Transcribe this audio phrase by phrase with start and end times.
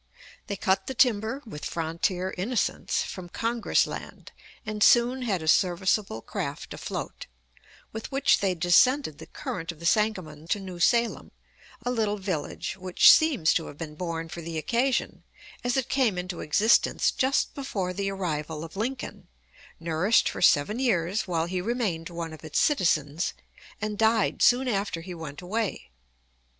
[0.47, 4.31] They cut the timber, with frontier innocence, from "Congress land,"
[4.65, 7.27] and soon had a serviceable craft afloat,
[7.93, 11.29] with which they descended the current of the Sangamon to New Salem,
[11.85, 15.21] a little village which seems to have been born for the occasion,
[15.63, 19.27] as it came into existence just before the arrival of Lincoln,
[19.79, 23.35] nourished for seven years while he remained one of its citizens,
[23.79, 25.91] and died soon after he went away.